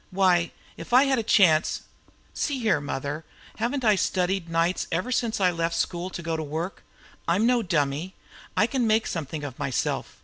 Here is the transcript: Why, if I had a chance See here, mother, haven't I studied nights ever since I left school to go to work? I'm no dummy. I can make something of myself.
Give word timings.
Why, 0.09 0.49
if 0.77 0.93
I 0.93 1.03
had 1.03 1.19
a 1.19 1.21
chance 1.21 1.81
See 2.33 2.57
here, 2.57 2.81
mother, 2.81 3.23
haven't 3.57 3.85
I 3.85 3.93
studied 3.95 4.49
nights 4.49 4.87
ever 4.91 5.11
since 5.11 5.39
I 5.39 5.51
left 5.51 5.75
school 5.75 6.09
to 6.09 6.23
go 6.23 6.35
to 6.35 6.41
work? 6.41 6.81
I'm 7.27 7.45
no 7.45 7.61
dummy. 7.61 8.15
I 8.57 8.65
can 8.65 8.87
make 8.87 9.05
something 9.05 9.43
of 9.43 9.59
myself. 9.59 10.17